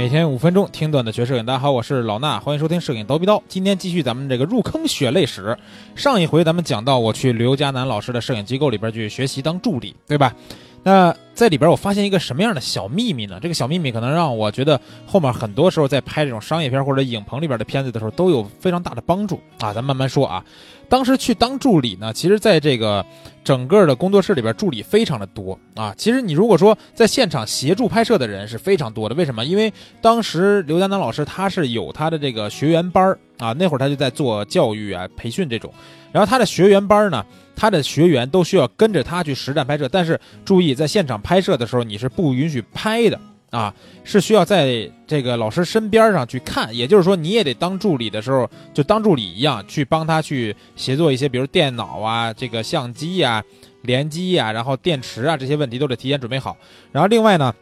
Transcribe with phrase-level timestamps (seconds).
[0.00, 3.42] 每天五分钟听段子学摄影，大家好，我是老衲，欢迎收听摄影刀逼刀。
[3.48, 5.54] 今天继续咱们这个入坑血泪史。
[5.94, 10.34] 上一回咱们讲到我去刘佳楠老师的摄影机构里边去学习当助理，对吧？
[10.82, 13.38] 那在里边我发现一个什么样的小秘密呢？
[13.40, 19.72] 这个小秘密可能让我觉得后面很多时候在拍这种商业片或者影棚里边的片子的时候都有非常大的帮助啊。
[19.74, 20.44] 咱慢慢说啊。
[20.88, 23.04] 当时去当助理呢，其实在这个
[23.44, 25.94] 整个的工作室里边，助理非常的多啊。
[25.96, 29.44] 其实你如果说在现场协助拍摄的人是非常多的，为什么？
[29.44, 35.72] 因为当时刘丹南老师他是有他的这个学员班啊，那会儿他就在做教育啊培训这种，
[36.10, 37.24] 然后他的学员班呢。
[37.60, 43.20] 他的学员都需要跟着他去实战拍摄，但是注意，在现场拍摄的时候，你是不允许拍的
[43.50, 46.74] 啊，是需要在这个老师身边上去看。
[46.74, 53.44] 也就是说，你也得当助理的时候，就当助理一样去帮他去协作一些，比如电脑啊、这个相机呀、
[53.82, 56.56] 联机呀，然后电池啊这些问题都得提前准备好。
[56.92, 57.54] 然后另外呢。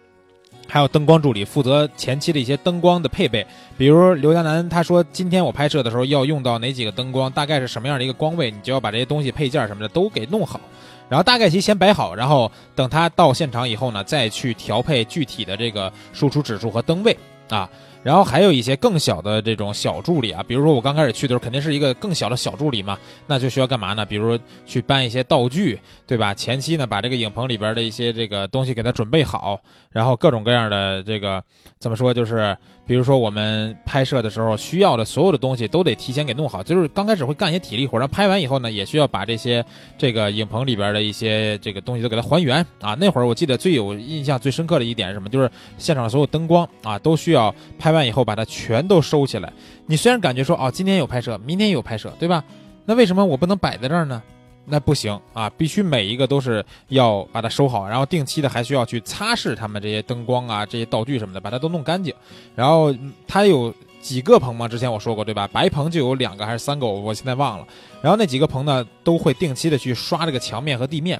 [0.69, 3.45] 还有灯光助理负责前期的一些灯光的配备，
[3.79, 10.61] 比如刘佳楠他说今天我拍摄的时候要用到哪几个灯光，大概是什么样的一个光位，你就要把这些东西配件什么的都给弄好，
[11.09, 17.17] 然后大概其先摆好，然后等他到现场以后呢，再去调配具体的这个输出指数和灯位。
[17.49, 17.69] 啊。
[18.05, 22.97] 然后还有一些更小的这种小助理啊，比如说我刚开始去的时候，肯定是一个更小的小助理嘛，
[23.27, 24.07] 那就需要干嘛呢？
[24.07, 26.33] 比如说去搬一些道具，对吧？
[26.33, 29.61] 前期呢，把这个影棚里边的一些这个东西给它准备好，
[29.91, 31.43] 然后各种各样的这个
[31.81, 39.63] 怎么说，就是比如说我们拍摄的时候需要的所有的东西都得提前给弄好，就是刚开始会干一些体力活，然后拍完以后呢，也需要把这些
[39.99, 42.97] 这个影棚里边的一些这个东西都给它还原啊。
[42.99, 45.29] 那会儿我记得最有印象最深刻的一点是什么？
[45.29, 47.55] 就是现场所有灯光啊，都需要要。
[47.79, 49.53] 拍完以后，把它全都收起来。
[49.87, 52.45] 你虽然感觉说哦，今天有拍摄，明天有拍摄，对吧？
[52.85, 54.23] 那为什么我不能摆在这儿呢？
[54.71, 62.13] 那不行啊，必须每一个都是要把它收好，然后定期的还需要去擦拭他们这些灯光啊、这些道具什么的，把它都弄干净。
[62.55, 62.95] 然后
[63.27, 63.73] 它有
[64.03, 64.69] 几个棚嘛？
[64.69, 65.49] 之前我说过，对吧？
[65.51, 67.67] 白棚就有两个还是三个，我现在忘了。
[68.03, 71.19] 然后那几个棚呢，都会定期的去刷这个墙面和地面。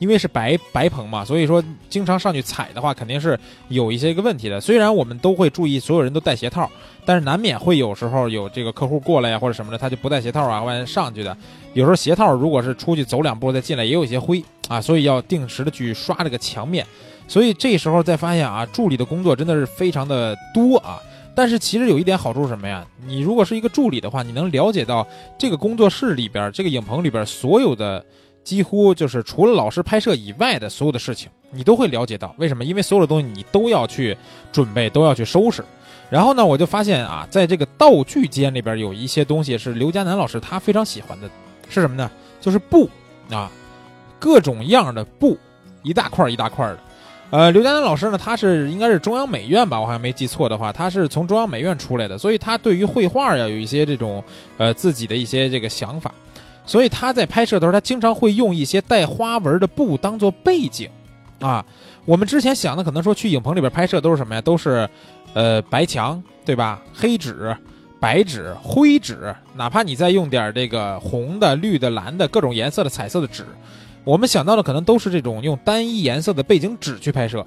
[0.00, 3.38] 因为是白白棚嘛，所以说经常上去踩的话，肯定是
[3.68, 4.58] 有一些个问题的。
[4.58, 6.68] 虽然我们都会注意，所有人都戴鞋套，
[7.04, 11.36] 但是难免会有时候有这个客户过来呀，或者什么的，他就不戴鞋套啊，万一上去的。
[11.74, 16.84] 有时候鞋套如果是出去走两步再进来，也有一些灰啊，所以要定时的去刷这个墙面。
[17.28, 20.98] 所以这时候再发现啊，助理的工作真的是非常的多啊。
[21.34, 22.82] 但是其实有一点好处是什么呀？
[23.06, 25.06] 你如果是一个助理的话，你能了解到
[25.38, 28.02] 这个工作室里边、这个影棚里边所有的。
[28.42, 32.34] 几乎就是除了老师拍摄以外的所有的事情，你都会了解到。
[32.38, 32.64] 为什么？
[32.64, 34.16] 因为所有的东西你都要去
[34.50, 35.64] 准备，都要去收拾。
[36.08, 41.30] 然后呢，我就发现啊，在这个道具间里边有一些东西是刘佳楠老师他非常喜欢的，
[41.68, 42.10] 是什么呢？
[42.40, 42.88] 就是布
[43.30, 43.50] 啊，
[44.18, 45.38] 各种样的布，
[45.82, 46.78] 一大块一大块的。
[47.30, 54.24] 呃，刘佳楠老师呢，他是应该是中央美院吧，我好像没记错的话，他是从中央美院出来的，所以他对于绘画呀有一些这种
[54.56, 56.12] 呃自己的一些这个想法。
[56.70, 60.88] 所以他在拍摄的时候，他经常会用一些带花纹的布当做背景，
[61.40, 61.66] 啊，
[62.04, 64.40] 我们之前想的可能说去影棚里边拍摄都是什么呀？
[64.40, 64.88] 都是，
[65.34, 66.80] 呃，白墙对吧？
[66.94, 67.56] 黑纸、
[67.98, 73.44] 白纸、灰纸，哪怕你再用点这个红的、绿的、蓝的各种颜色的彩色的纸，
[74.04, 77.44] 我们想到的可能都是这种用单一颜色的背景纸去拍摄。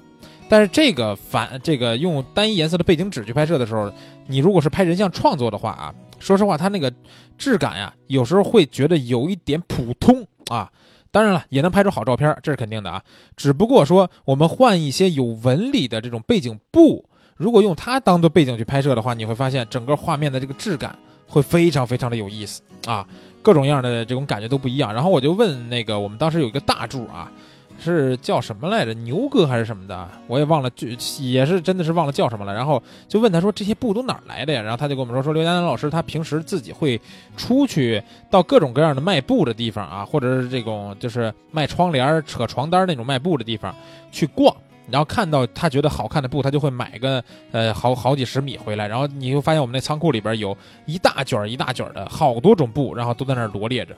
[0.48, 3.92] 但是这个反这个用单一颜色的背景纸去拍摄的时候，
[4.26, 5.94] 你如果是拍人像创作的话啊。
[6.20, 6.90] 说实话，它那个
[7.36, 10.70] 质感呀，有时候会觉得有一点普通啊。
[11.10, 13.02] 当然了，也能拍出好照片，这是肯定的啊。
[13.36, 17.04] 只不过说，我们换一些有纹理的这种背景布，
[17.36, 23.06] 如果用它当做背景去拍摄的话，你会发现整个画面的这个质感会非常非常的有意思啊，
[23.42, 24.94] 各种样的这种感觉都不一样。
[24.94, 27.30] 然后我就问那个，我们当时有一个大柱啊。
[27.78, 28.94] 是叫什么来着？
[28.94, 30.08] 牛哥还是什么的？
[30.26, 30.88] 我也忘了，就
[31.20, 32.54] 也是真的是忘了叫什么了。
[32.54, 37.00] 然后就问他说：“这些布都哪儿来的呀？”然后他就跟我们说：“说刘佳楠老师他平时自己会
[37.36, 43.74] 出去到各种各样的卖布的地方啊，或者是这种就是卖窗帘、扯床单那种卖布的地方
[44.10, 44.54] 去逛，
[44.90, 47.22] 然后看到他觉得好看的布，他就会买个
[47.52, 48.86] 呃好好几十米回来。
[48.88, 50.56] 然后你会发现我们那仓库里边有
[50.86, 53.94] 一大卷一大卷的好多种布，然后都在那儿罗列着。”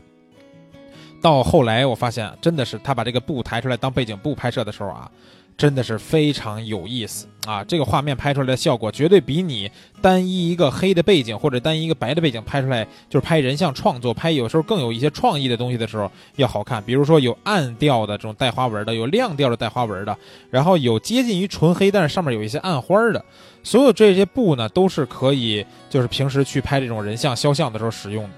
[1.27, 5.11] 到后来，我发现真的是他把这个布抬出来当背景布拍摄的时候啊，
[5.57, 7.65] 真的是非常有意思啊！
[7.65, 9.69] 这个画面拍出来的效果，绝对比你
[10.01, 16.81] 单一一个黑的背景或者单一一个白的背景拍出来，就是拍人像创作拍有时候更有一些创意的东西的时候要好看。
[16.85, 20.17] 比如说有暗调的这种带花纹的，有亮调的带花纹的，
[20.49, 23.25] 然后有接近于纯黑，但是上面有一些暗花的，
[23.65, 28.31] 所有这些布呢，都是可以就是平时去拍这种人像肖像的时候使用的。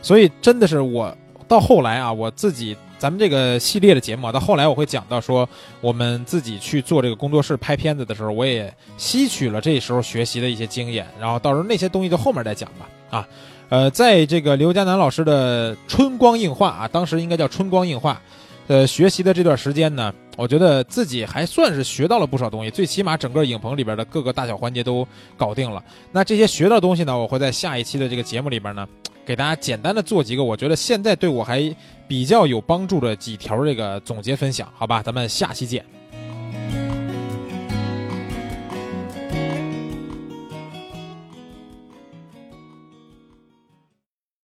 [0.00, 1.14] 所以真的是我。
[1.50, 5.48] 到后来啊，我自己咱们这个系列的节目啊，到后来我会讲到说，
[5.80, 13.18] 我们自己去做这个工作室拍片子的时候，我也吸取了这时候学习的一些经验，然后到时候那些东西就后面再讲吧。
[13.18, 13.28] 啊，
[13.68, 18.22] 呃，在这个刘嘉南老师的春光映画啊，当时应该叫春光映画，
[18.68, 25.04] 呃，学习的这段时间呢，我觉得自己还算是学到了不少东西，最起码整个影棚里边的各个大小环节都
[25.36, 25.82] 搞定了。
[26.12, 28.86] 那这些学到的东西呢，我会在下一期的这个节目里边呢。
[29.30, 31.72] 给大家简单的做几个，我觉得现在对我还
[32.08, 35.84] 比较有帮助的几条这个总结分享，好吧，咱们下期见。